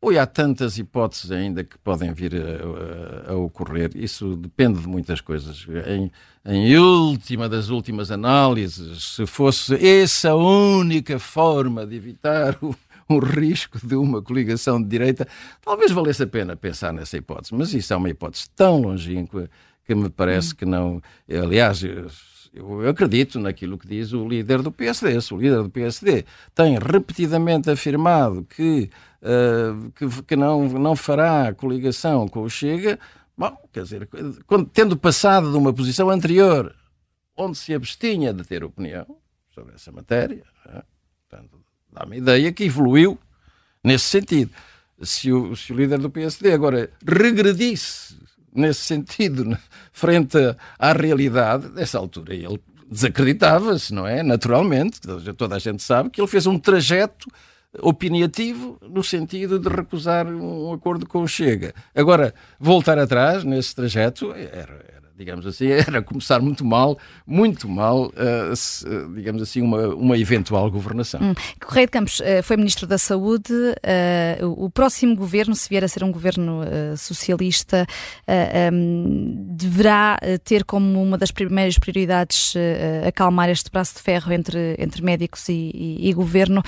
Oi, 0.00 0.16
há 0.16 0.26
tantas 0.26 0.78
hipóteses 0.78 1.30
ainda 1.32 1.62
que 1.64 1.76
podem 1.78 2.12
vir 2.12 2.32
a, 2.34 3.30
a, 3.30 3.32
a 3.32 3.36
ocorrer. 3.36 3.90
Isso 3.94 4.36
depende 4.36 4.80
de 4.80 4.88
muitas 4.88 5.20
coisas. 5.20 5.66
Em, 5.86 6.10
em, 6.44 6.76
última 6.76 7.48
das 7.48 7.68
últimas 7.68 8.10
análises, 8.10 9.16
se 9.16 9.26
fosse 9.26 9.74
essa 9.74 10.30
a 10.30 10.36
única 10.36 11.18
forma 11.18 11.86
de 11.86 11.96
evitar 11.96 12.56
o, 12.62 12.74
um 13.10 13.18
risco 13.18 13.78
de 13.84 13.94
uma 13.94 14.20
coligação 14.22 14.82
de 14.82 14.88
direita, 14.88 15.26
talvez 15.62 15.90
valesse 15.90 16.22
a 16.22 16.26
pena 16.26 16.56
pensar 16.56 16.92
nessa 16.92 17.16
hipótese. 17.16 17.54
Mas 17.54 17.72
isso 17.72 17.92
é 17.92 17.96
uma 17.96 18.10
hipótese 18.10 18.50
tão 18.54 18.80
longínqua 18.80 19.48
que 19.84 19.94
me 19.94 20.10
parece 20.10 20.54
que 20.54 20.66
não. 20.66 21.00
Aliás, 21.28 21.82
eu 22.52 22.88
acredito 22.88 23.38
naquilo 23.38 23.78
que 23.78 23.86
diz 23.86 24.12
o 24.12 24.26
líder 24.26 24.62
do 24.62 24.72
PSD. 24.72 25.16
o 25.32 25.36
líder 25.36 25.62
do 25.62 25.70
PSD 25.70 26.24
tem 26.54 26.78
repetidamente 26.78 27.70
afirmado 27.70 28.44
que, 28.44 28.90
uh, 29.22 29.90
que, 29.92 30.22
que, 30.22 30.36
não, 30.36 30.68
não 30.68 30.96
fará 30.96 31.54
coligação 31.54 32.28
com 32.28 32.42
o 32.42 32.50
Chega, 32.50 32.98
bom, 33.36 33.56
quer 33.72 33.84
dizer, 33.84 34.08
quando, 34.46 34.66
tendo 34.66 34.96
passado 34.96 35.50
de 35.50 35.56
uma 35.56 35.72
posição 35.72 36.10
anterior 36.10 36.74
onde 37.36 37.56
se 37.56 37.72
abstinha 37.72 38.32
de 38.32 38.44
ter 38.44 38.64
opinião 38.64 39.06
sobre 39.54 39.74
essa 39.74 39.92
matéria, 39.92 40.42
é? 40.66 40.82
Dá-me 41.98 42.16
a 42.16 42.18
ideia 42.18 42.52
que 42.52 42.64
evoluiu 42.64 43.18
nesse 43.82 44.04
sentido. 44.04 44.52
Se 45.02 45.32
o, 45.32 45.54
se 45.54 45.72
o 45.72 45.76
líder 45.76 45.98
do 45.98 46.10
PSD 46.10 46.52
agora 46.52 46.90
regredisse 47.06 48.16
nesse 48.54 48.80
sentido, 48.80 49.56
frente 49.92 50.36
à 50.78 50.92
realidade, 50.92 51.68
nessa 51.70 51.98
altura 51.98 52.34
ele 52.34 52.60
desacreditava-se, 52.90 53.92
não 53.92 54.06
é? 54.06 54.22
Naturalmente, 54.22 55.00
toda 55.36 55.56
a 55.56 55.58
gente 55.58 55.82
sabe 55.82 56.10
que 56.10 56.20
ele 56.20 56.28
fez 56.28 56.46
um 56.46 56.58
trajeto 56.58 57.28
opinativo 57.80 58.78
no 58.82 59.04
sentido 59.04 59.58
de 59.58 59.68
recusar 59.68 60.26
um 60.26 60.72
acordo 60.72 61.06
com 61.06 61.22
o 61.22 61.28
Chega. 61.28 61.74
Agora, 61.94 62.34
voltar 62.58 62.98
atrás 62.98 63.44
nesse 63.44 63.74
trajeto 63.74 64.32
era, 64.32 64.84
digamos 65.18 65.46
assim, 65.46 65.66
era 65.86 66.00
começar 66.00 66.40
muito 66.40 66.64
mal, 66.64 66.96
muito 67.26 67.68
mal, 67.68 68.06
uh, 68.06 68.54
se, 68.54 68.86
digamos 69.14 69.42
assim, 69.42 69.60
uma, 69.60 69.88
uma 69.88 70.16
eventual 70.16 70.70
governação. 70.70 71.20
Hum. 71.20 71.34
Correio 71.60 71.86
de 71.88 71.90
Campos 71.90 72.20
uh, 72.20 72.42
foi 72.42 72.56
Ministro 72.56 72.86
da 72.86 72.96
Saúde. 72.96 73.52
Uh, 73.52 74.46
o 74.64 74.70
próximo 74.70 75.16
governo, 75.16 75.54
se 75.56 75.68
vier 75.68 75.82
a 75.82 75.88
ser 75.88 76.04
um 76.04 76.12
governo 76.12 76.60
socialista, 76.96 77.86
um, 78.72 79.46
deverá 79.56 80.18
ter 80.44 80.64
como 80.64 81.02
uma 81.02 81.18
das 81.18 81.30
primeiras 81.32 81.78
prioridades 81.78 82.54
acalmar 83.06 83.48
este 83.48 83.70
braço 83.70 83.96
de 83.96 84.02
ferro 84.02 84.32
entre, 84.32 84.76
entre 84.78 85.02
médicos 85.02 85.48
e, 85.48 85.72
e, 85.74 86.08
e 86.08 86.12
governo. 86.12 86.62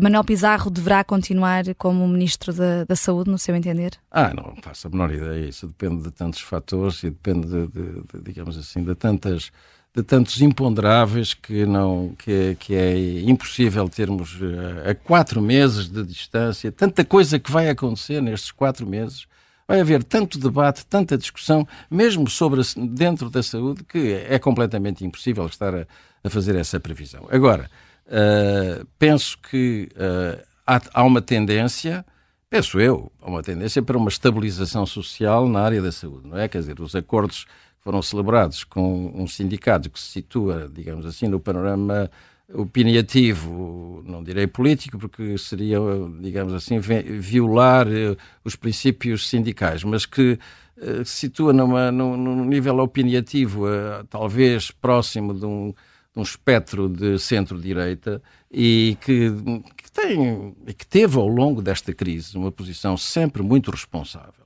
Manuel 0.00 0.22
Pizarro 0.22 0.70
deverá 0.70 1.02
continuar 1.02 1.64
como 1.76 2.06
Ministro 2.06 2.52
da, 2.52 2.84
da 2.84 2.94
Saúde, 2.94 3.30
no 3.30 3.38
seu 3.38 3.56
entender? 3.56 3.92
Ah, 4.10 4.32
não 4.34 4.54
faço 4.62 4.86
a 4.86 4.90
menor 4.90 5.10
ideia. 5.10 5.48
Isso 5.48 5.66
depende 5.66 6.02
de 6.02 6.10
tantos 6.10 6.40
fatores 6.40 7.02
e 7.02 7.10
depende 7.10 7.48
de, 7.48 7.66
de 7.68 7.87
de, 7.88 8.22
digamos 8.22 8.56
assim, 8.56 8.82
de 8.82 8.94
tantas 8.94 9.50
de 9.94 10.02
tantos 10.02 10.40
imponderáveis 10.40 11.34
que 11.34 11.66
não 11.66 12.14
que 12.18 12.30
é, 12.32 12.54
que 12.54 12.74
é 12.74 13.20
impossível 13.22 13.88
termos 13.88 14.38
eh, 14.40 14.90
a 14.90 14.94
quatro 14.94 15.40
meses 15.40 15.88
de 15.88 16.04
distância 16.04 16.70
tanta 16.70 17.04
coisa 17.04 17.38
que 17.38 17.50
vai 17.50 17.68
acontecer 17.68 18.20
nestes 18.22 18.50
quatro 18.50 18.86
meses. 18.86 19.26
Vai 19.66 19.80
haver 19.80 20.02
tanto 20.04 20.38
debate 20.38 20.86
tanta 20.86 21.18
discussão 21.18 21.66
mesmo 21.90 22.28
sobre 22.28 22.60
dentro 22.90 23.28
da 23.28 23.42
saúde 23.42 23.82
que 23.84 24.12
é 24.12 24.38
completamente 24.38 25.04
impossível 25.04 25.46
estar 25.46 25.74
a, 25.74 25.86
a 26.22 26.30
fazer 26.30 26.54
essa 26.54 26.78
previsão. 26.78 27.26
Agora 27.30 27.70
uh, 28.06 28.86
penso 28.98 29.38
que 29.38 29.88
uh, 29.94 30.42
há, 30.66 30.80
há 30.94 31.02
uma 31.02 31.20
tendência 31.20 32.04
penso 32.48 32.78
eu 32.78 33.10
há 33.20 33.28
uma 33.28 33.42
tendência 33.42 33.82
para 33.82 33.96
uma 33.96 34.08
estabilização 34.08 34.86
social 34.86 35.48
na 35.48 35.60
área 35.60 35.82
da 35.82 35.90
saúde 35.90 36.28
não 36.28 36.38
é? 36.38 36.46
Quer 36.46 36.60
dizer 36.60 36.80
os 36.80 36.94
acordos 36.94 37.46
foram 37.88 38.02
celebrados 38.02 38.64
com 38.64 39.10
um 39.14 39.26
sindicato 39.26 39.88
que 39.88 39.98
se 39.98 40.08
situa, 40.08 40.70
digamos 40.70 41.06
assim, 41.06 41.26
no 41.26 41.40
panorama 41.40 42.10
opiniativo, 42.52 44.02
não 44.04 44.22
direi 44.22 44.46
político, 44.46 44.98
porque 44.98 45.38
seria, 45.38 45.78
digamos 46.20 46.52
assim, 46.52 46.78
violar 46.78 47.88
eh, 47.88 48.14
os 48.44 48.54
princípios 48.56 49.26
sindicais, 49.26 49.84
mas 49.84 50.04
que 50.04 50.38
uh, 50.76 51.02
se 51.02 51.20
situa 51.20 51.54
numa, 51.54 51.90
num, 51.90 52.14
num 52.14 52.44
nível 52.44 52.78
opiniativo, 52.80 53.66
uh, 53.66 54.04
talvez 54.10 54.70
próximo 54.70 55.32
de 55.32 55.46
um, 55.46 55.72
de 56.12 56.20
um 56.20 56.22
espectro 56.22 56.90
de 56.90 57.18
centro-direita 57.18 58.20
e 58.52 58.98
que, 59.00 59.30
que 59.78 59.90
tem 59.90 60.54
que 60.76 60.86
teve 60.86 61.16
ao 61.16 61.26
longo 61.26 61.62
desta 61.62 61.94
crise 61.94 62.36
uma 62.36 62.52
posição 62.52 62.98
sempre 62.98 63.42
muito 63.42 63.70
responsável. 63.70 64.44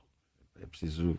É 0.61 0.65
preciso 0.65 1.17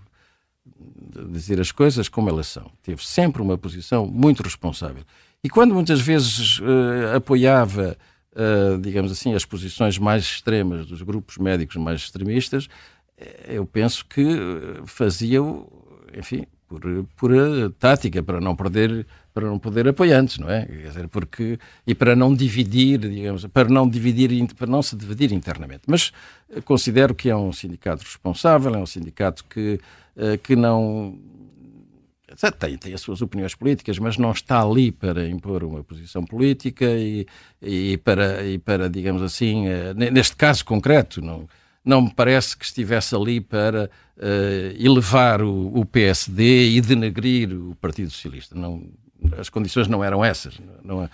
dizer 1.31 1.61
as 1.61 1.71
coisas 1.71 2.09
como 2.09 2.29
elas 2.29 2.47
são. 2.47 2.71
Teve 2.83 3.05
sempre 3.05 3.43
uma 3.43 3.57
posição 3.59 4.07
muito 4.07 4.43
responsável. 4.43 5.05
E 5.43 5.49
quando 5.49 5.75
muitas 5.75 6.01
vezes 6.01 6.59
uh, 6.61 7.17
apoiava, 7.17 7.97
uh, 8.33 8.79
digamos 8.81 9.13
assim, 9.13 9.35
as 9.35 9.45
posições 9.45 9.99
mais 9.99 10.23
extremas 10.23 10.87
dos 10.87 11.03
grupos 11.03 11.37
médicos 11.37 11.77
mais 11.77 12.01
extremistas, 12.01 12.69
eh, 13.17 13.57
eu 13.57 13.67
penso 13.67 14.07
que 14.07 14.25
fazia-o, 14.87 15.71
enfim, 16.17 16.47
por, 16.81 17.07
por 17.17 17.31
tática, 17.79 18.23
para 18.23 18.41
não 18.41 18.57
perder 18.57 19.07
para 19.33 19.47
não 19.49 19.59
poder 19.59 19.89
apoiantes, 19.89 20.39
não 20.39 20.49
é? 20.49 20.65
Quer 20.65 20.89
dizer, 20.89 21.09
porque 21.09 21.59
e 21.85 21.93
para 21.93 22.15
não 22.15 22.33
dividir, 22.33 23.01
digamos, 23.01 23.45
para 23.47 23.69
não 23.69 23.89
dividir, 23.89 24.31
para 24.55 24.69
não 24.69 24.81
se 24.81 24.95
dividir 24.95 25.33
internamente. 25.33 25.83
Mas 25.89 26.13
considero 26.65 27.17
que 27.17 27.29
é 27.29 27.37
um 27.37 27.53
sindicato 27.53 28.05
responsável, 28.05 28.73
é 28.77 28.79
um 28.79 28.87
sindicato 28.87 29.45
que 29.51 29.81
eh, 30.17 30.37
que 30.37 30.55
não 30.55 31.19
tem, 32.59 32.77
tem 32.77 32.95
as 32.95 33.01
suas 33.01 33.23
opiniões 33.23 33.55
políticas, 33.55 33.99
mas 33.99 34.17
não 34.17 34.33
está 34.33 34.63
ali 34.63 34.91
para 34.91 35.29
impor 35.29 35.63
uma 35.63 35.83
posição 35.85 36.25
política 36.25 36.85
e, 36.85 37.27
e, 37.63 37.97
para, 37.99 38.45
e 38.45 38.59
para, 38.59 38.89
digamos 38.89 39.23
assim, 39.23 39.65
neste 40.13 40.35
caso 40.37 40.65
concreto, 40.65 41.21
não, 41.21 41.49
não 41.85 42.03
me 42.03 42.15
parece 42.15 42.57
que 42.57 42.65
estivesse 42.65 43.15
ali 43.15 43.41
para 43.41 43.91
uh, 44.17 44.83
elevar 44.85 45.43
o, 45.43 45.79
o, 45.79 45.85
PSD 45.85 46.71
e 46.71 46.81
denegrir 46.81 47.53
o 47.53 47.75
Partido 47.75 48.11
Socialista. 48.11 48.55
Não, 48.55 48.83
as 49.39 49.49
condições 49.49 49.87
não 49.89 50.03
eram 50.03 50.25
essas. 50.25 50.59
Não, 50.83 51.09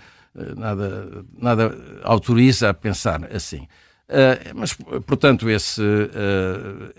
nada, 0.57 1.25
nada 1.37 2.01
autoriza 2.05 2.71
a 2.71 2.75
pensar 2.75 3.25
assim. 3.35 3.67
Uh, 4.11 4.57
mas, 4.57 4.75
portanto, 5.07 5.49
esse, 5.49 5.81
uh, 5.81 6.93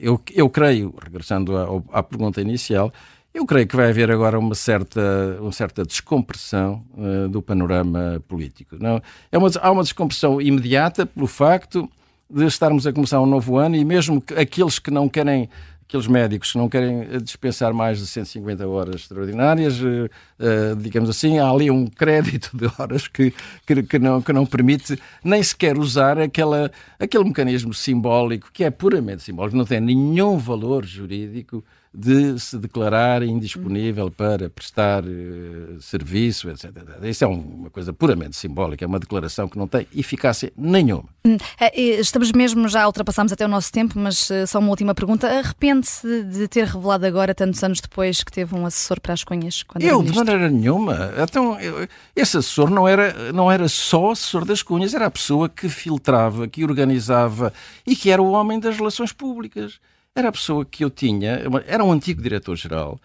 eu, 0.00 0.20
eu 0.34 0.48
creio, 0.48 0.94
regressando 1.02 1.54
à, 1.54 1.98
à, 1.98 2.02
pergunta 2.02 2.40
inicial, 2.40 2.90
eu 3.34 3.44
creio 3.44 3.66
que 3.66 3.76
vai 3.76 3.90
haver 3.90 4.10
agora 4.10 4.38
uma 4.38 4.54
certa, 4.54 5.36
uma 5.38 5.52
certa 5.52 5.84
descompressão 5.84 6.82
uh, 6.96 7.28
do 7.28 7.42
panorama 7.42 8.22
político. 8.26 8.76
Não, 8.80 9.02
é 9.30 9.36
uma, 9.36 9.50
há 9.60 9.70
uma 9.70 9.82
descompressão 9.82 10.40
imediata 10.40 11.04
pelo 11.04 11.26
facto 11.26 11.86
de 12.28 12.44
estarmos 12.44 12.86
a 12.86 12.92
começar 12.92 13.20
um 13.20 13.26
novo 13.26 13.56
ano 13.56 13.76
e 13.76 13.84
mesmo 13.84 14.22
aqueles 14.36 14.78
que 14.78 14.90
não 14.90 15.08
querem 15.08 15.48
aqueles 15.88 16.08
médicos 16.08 16.50
que 16.50 16.58
não 16.58 16.68
querem 16.68 17.02
eh, 17.02 17.18
dispensar 17.18 17.72
mais 17.72 17.98
de 17.98 18.06
150 18.08 18.66
horas 18.66 19.02
extraordinárias, 19.02 19.80
uh, 19.80 20.10
uh, 20.40 20.76
digamos 20.76 21.08
assim, 21.08 21.38
há 21.38 21.48
ali 21.48 21.70
um 21.70 21.86
crédito 21.86 22.50
de 22.56 22.68
horas 22.76 23.06
que, 23.06 23.32
que, 23.64 23.82
que, 23.84 23.98
não, 23.98 24.20
que 24.20 24.32
não 24.32 24.44
permite 24.44 25.00
nem 25.22 25.40
sequer 25.40 25.78
usar 25.78 26.18
aquela, 26.18 26.72
aquele 26.98 27.24
mecanismo 27.24 27.72
simbólico, 27.72 28.50
que 28.52 28.64
é 28.64 28.70
puramente 28.70 29.22
simbólico, 29.22 29.56
não 29.56 29.64
tem 29.64 29.80
nenhum 29.80 30.36
valor 30.38 30.84
jurídico 30.84 31.64
de 31.98 32.38
se 32.38 32.58
declarar 32.58 33.22
indisponível 33.22 34.10
para 34.10 34.50
prestar 34.50 35.02
uh, 35.02 35.80
serviço, 35.80 36.50
etc. 36.50 36.70
Isso 37.02 37.24
é 37.24 37.26
uma 37.26 37.70
coisa 37.70 37.90
puramente 37.90 38.36
simbólica, 38.36 38.84
é 38.84 38.86
uma 38.86 38.98
declaração 38.98 39.48
que 39.48 39.56
não 39.56 39.66
tem 39.66 39.86
eficácia 39.96 40.52
nenhuma. 40.54 41.08
Hum, 41.26 41.38
é, 41.58 41.80
estamos 41.80 42.30
mesmo, 42.32 42.68
já 42.68 42.86
ultrapassamos 42.86 43.32
até 43.32 43.46
o 43.46 43.48
nosso 43.48 43.72
tempo, 43.72 43.98
mas 43.98 44.28
uh, 44.28 44.46
só 44.46 44.58
uma 44.58 44.68
última 44.68 44.94
pergunta. 44.94 45.26
Arrepende-se 45.26 46.24
de 46.24 46.46
ter 46.46 46.66
revelado 46.66 47.06
agora, 47.06 47.34
tantos 47.34 47.64
anos 47.64 47.80
depois, 47.80 48.22
que 48.22 48.30
teve 48.30 48.54
um 48.54 48.66
assessor 48.66 49.00
para 49.00 49.14
as 49.14 49.24
cunhas? 49.24 49.64
eu, 49.80 50.02
de 50.02 50.12
maneira 50.12 50.50
nenhuma. 50.50 51.14
Então, 51.16 51.58
eu, 51.58 51.88
esse 52.14 52.36
assessor 52.36 52.68
não 52.68 52.86
era, 52.86 53.32
não 53.32 53.50
era 53.50 53.68
só 53.68 54.10
assessor 54.10 54.44
das 54.44 54.62
cunhas, 54.62 54.92
era 54.92 55.06
a 55.06 55.10
pessoa 55.10 55.48
que 55.48 55.66
filtrava, 55.70 56.46
que 56.46 56.62
organizava 56.62 57.54
e 57.86 57.96
que 57.96 58.10
era 58.10 58.20
o 58.20 58.32
homem 58.32 58.60
das 58.60 58.76
relações 58.76 59.12
públicas 59.12 59.80
era 60.16 60.30
a 60.30 60.32
pessoa 60.32 60.64
que 60.64 60.82
eu 60.82 60.88
tinha, 60.88 61.42
era 61.66 61.84
um 61.84 61.92
antigo 61.92 62.22
diretor-geral, 62.22 62.98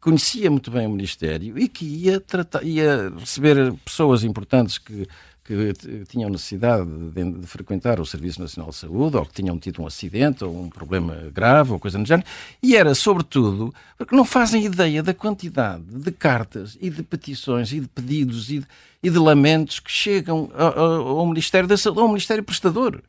conhecia 0.00 0.50
muito 0.50 0.70
bem 0.70 0.86
o 0.86 0.90
Ministério 0.90 1.58
e 1.58 1.68
que 1.68 1.84
ia, 1.84 2.18
tratar, 2.18 2.64
ia 2.64 3.12
receber 3.18 3.74
pessoas 3.84 4.24
importantes 4.24 4.78
que, 4.78 5.06
que 5.44 5.74
tinham 6.08 6.30
necessidade 6.30 6.86
de, 6.86 7.32
de, 7.32 7.46
frequentar 7.46 8.00
o 8.00 8.06
Serviço 8.06 8.40
Nacional 8.40 8.70
de 8.70 8.76
Saúde 8.76 9.16
ou 9.18 9.26
que 9.26 9.34
tinham 9.34 9.58
tido 9.58 9.82
um 9.82 9.86
acidente 9.86 10.42
ou 10.42 10.58
um 10.58 10.70
problema 10.70 11.30
grave 11.30 11.72
ou 11.72 11.78
coisa 11.78 11.98
do 11.98 12.06
género. 12.06 12.26
E 12.62 12.74
era, 12.74 12.94
sobretudo, 12.94 13.74
porque 13.98 14.16
não 14.16 14.24
fazem 14.24 14.64
ideia 14.64 15.02
da 15.02 15.12
quantidade 15.12 15.84
de 15.84 16.10
cartas 16.10 16.78
e 16.80 16.88
de 16.88 17.02
petições 17.02 17.70
e 17.72 17.80
de 17.80 17.88
pedidos 17.88 18.50
e 18.50 18.60
de, 18.60 18.66
e 19.02 19.10
de 19.10 19.18
lamentos 19.18 19.80
que 19.80 19.92
chegam 19.92 20.50
ao, 20.54 21.18
ao 21.18 21.26
Ministério 21.26 21.68
da 21.68 21.76
Saúde, 21.76 22.00
ao 22.00 22.08
Ministério 22.08 22.42
Prestador. 22.42 23.02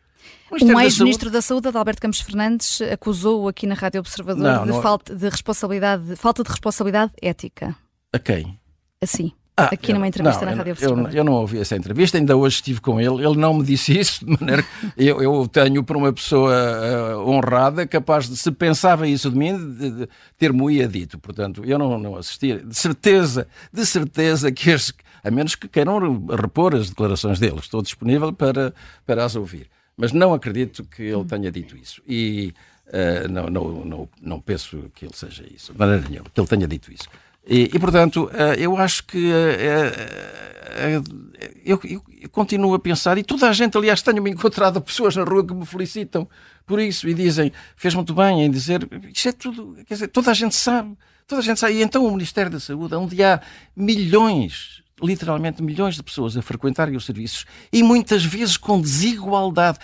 O 0.51 0.79
ex-ministro 0.79 1.29
da 1.29 1.41
Saúde, 1.41 1.67
Adalberto 1.67 2.01
Campos 2.01 2.21
Fernandes, 2.21 2.81
acusou 2.81 3.47
aqui 3.47 3.65
na 3.65 3.75
Rádio 3.75 3.99
Observador 3.99 4.43
não, 4.43 4.63
de, 4.63 4.69
não... 4.69 4.81
Falta 4.81 5.15
de 5.15 5.27
responsabilidade, 5.27 6.15
falta 6.15 6.43
de 6.43 6.49
responsabilidade 6.49 7.11
ética. 7.21 7.75
A 8.13 8.19
quem? 8.19 8.57
Assim. 9.01 9.33
Ah, 9.57 9.69
aqui 9.71 9.91
eu, 9.91 9.95
numa 9.95 10.07
entrevista 10.07 10.43
não, 10.43 10.51
na 10.51 10.57
Rádio 10.57 10.73
Observador. 10.73 11.09
Eu, 11.11 11.17
eu, 11.17 11.23
não 11.23 11.33
ouvi 11.33 11.59
essa 11.59 11.77
entrevista, 11.77 12.17
ainda 12.17 12.35
hoje 12.35 12.57
estive 12.57 12.81
com 12.81 12.99
ele, 12.99 13.25
ele 13.25 13.37
não 13.37 13.53
me 13.53 13.63
disse 13.63 13.97
isso, 13.97 14.25
de 14.25 14.31
maneira 14.37 14.63
que 14.63 14.91
eu, 14.97 15.21
eu 15.21 15.47
tenho 15.47 15.81
por 15.81 15.95
uma 15.95 16.11
pessoa 16.11 16.53
uh, 16.53 17.29
honrada, 17.29 17.87
capaz 17.87 18.27
de, 18.27 18.35
se 18.35 18.51
pensava 18.51 19.07
isso 19.07 19.31
de 19.31 19.37
mim, 19.37 19.57
de, 19.57 19.91
de 19.91 20.09
ter-me 20.37 20.85
dito. 20.87 21.17
Portanto, 21.17 21.63
eu 21.65 21.79
não, 21.79 21.97
não 21.97 22.17
assisti. 22.17 22.57
De 22.57 22.75
certeza, 22.75 23.47
de 23.71 23.85
certeza 23.85 24.51
que 24.51 24.69
este, 24.69 24.93
a 25.23 25.31
menos 25.31 25.55
que 25.55 25.69
queiram 25.69 26.25
repor 26.27 26.75
as 26.75 26.89
declarações 26.89 27.39
dele, 27.39 27.59
estou 27.59 27.81
disponível 27.81 28.33
para, 28.33 28.73
para 29.05 29.23
as 29.23 29.37
ouvir. 29.37 29.69
Mas 29.97 30.11
não 30.11 30.33
acredito 30.33 30.83
que 30.83 31.03
ele 31.03 31.23
tenha 31.25 31.51
dito 31.51 31.77
isso. 31.77 32.01
E 32.07 32.53
uh, 32.87 33.27
não, 33.29 33.47
não, 33.47 33.85
não, 33.85 34.09
não 34.21 34.41
penso 34.41 34.91
que 34.93 35.05
ele 35.05 35.15
seja 35.15 35.43
isso, 35.53 35.73
de 35.73 35.79
maneira 35.79 36.07
nenhuma, 36.07 36.29
que 36.33 36.39
ele 36.39 36.47
tenha 36.47 36.67
dito 36.67 36.91
isso. 36.91 37.07
E, 37.47 37.69
e 37.73 37.79
portanto, 37.79 38.25
uh, 38.25 38.53
eu 38.57 38.75
acho 38.75 39.05
que 39.05 39.31
uh, 39.31 39.91
eu, 41.63 41.79
eu, 41.83 42.03
eu, 42.21 42.29
continuo 42.29 42.73
a 42.73 42.79
pensar, 42.79 43.17
e 43.17 43.23
toda 43.23 43.47
a 43.47 43.53
gente, 43.53 43.77
aliás, 43.77 44.01
tenho-me 44.01 44.31
encontrado 44.31 44.81
pessoas 44.81 45.15
na 45.15 45.23
rua 45.23 45.45
que 45.45 45.53
me 45.53 45.65
felicitam 45.65 46.27
por 46.65 46.79
isso 46.79 47.07
e 47.07 47.13
dizem, 47.13 47.51
fez 47.75 47.93
muito 47.93 48.13
bem 48.13 48.43
em 48.43 48.51
dizer, 48.51 48.87
isto 49.13 49.29
é 49.29 49.31
tudo, 49.31 49.75
quer 49.85 49.93
dizer, 49.93 50.07
toda 50.07 50.31
a 50.31 50.33
gente 50.33 50.55
sabe, 50.55 50.97
toda 51.27 51.41
a 51.41 51.43
gente 51.43 51.59
sabe. 51.59 51.75
E 51.75 51.83
então 51.83 52.05
o 52.05 52.11
Ministério 52.11 52.51
da 52.51 52.59
Saúde, 52.59 52.95
onde 52.95 53.23
há 53.23 53.39
milhões 53.75 54.83
literalmente 55.01 55.61
milhões 55.61 55.95
de 55.95 56.03
pessoas 56.03 56.37
a 56.37 56.41
frequentarem 56.41 56.95
os 56.95 57.05
serviços 57.05 57.45
e 57.71 57.83
muitas 57.83 58.23
vezes 58.23 58.57
com 58.57 58.79
desigualdade. 58.79 59.79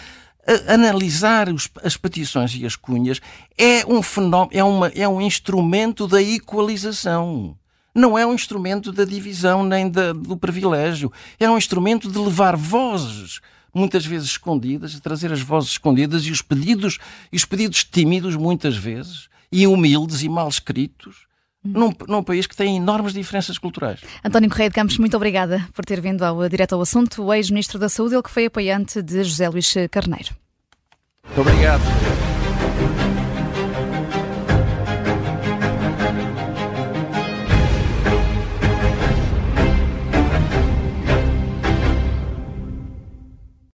Analisar 0.68 1.50
os, 1.50 1.70
as 1.84 1.96
petições 1.96 2.56
e 2.56 2.66
as 2.66 2.76
cunhas 2.76 3.22
é 3.56 3.86
um 3.86 4.02
fenómeno, 4.02 4.50
é, 4.52 4.64
uma, 4.64 4.88
é 4.88 5.08
um 5.08 5.22
instrumento 5.22 6.08
da 6.08 6.22
equalização. 6.22 7.56
Não 7.94 8.18
é 8.18 8.26
um 8.26 8.34
instrumento 8.34 8.92
da 8.92 9.06
divisão 9.06 9.64
nem 9.64 9.90
da, 9.90 10.14
do 10.14 10.36
privilégio. 10.36 11.12
É 11.40 11.50
um 11.50 11.58
instrumento 11.58 12.10
de 12.10 12.18
levar 12.18 12.56
vozes 12.56 13.40
muitas 13.74 14.06
vezes 14.06 14.30
escondidas, 14.30 14.92
de 14.92 15.02
trazer 15.02 15.32
as 15.32 15.42
vozes 15.42 15.72
escondidas 15.72 16.26
e 16.26 16.32
os 16.32 16.42
pedidos, 16.42 16.98
e 17.32 17.36
os 17.36 17.46
pedidos 17.46 17.84
tímidos, 17.84 18.36
muitas 18.36 18.76
vezes, 18.76 19.30
e 19.52 19.66
humildes 19.68 20.24
e 20.24 20.30
mal 20.30 20.48
escritos, 20.50 21.28
num, 21.64 21.94
num, 22.08 22.24
país 22.24 22.48
que 22.48 22.56
tem 22.56 22.78
enormes 22.78 23.14
diferenças 23.14 23.58
culturais. 23.58 24.02
António 24.24 24.50
Correia 24.50 24.70
de 24.70 24.76
Campos, 24.76 24.98
muito 24.98 25.16
obrigada 25.16 25.68
por 25.74 25.86
ter 25.86 26.02
vindo 26.02 26.24
ao 26.24 26.48
direto 26.50 26.74
ao 26.74 26.82
assunto. 26.82 27.24
O 27.24 27.34
ex-ministro 27.34 27.78
da 27.78 27.90
Saúde, 27.90 28.16
ele 28.16 28.24
que 28.24 28.32
foi 28.32 28.46
apoiante 28.46 29.02
de 29.02 29.24
José 29.24 29.48
Luís 29.48 29.74
Carneiro. 29.92 30.36
Muito 31.24 31.42
obrigado. 31.42 31.82